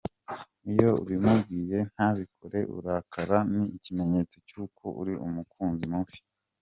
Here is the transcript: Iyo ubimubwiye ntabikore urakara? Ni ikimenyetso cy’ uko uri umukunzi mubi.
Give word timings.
Iyo 0.71 0.89
ubimubwiye 1.01 1.79
ntabikore 1.93 2.59
urakara? 2.77 3.37
Ni 3.53 3.63
ikimenyetso 3.77 4.35
cy’ 4.47 4.55
uko 4.63 4.85
uri 5.01 5.13
umukunzi 5.27 5.85
mubi. 5.93 6.15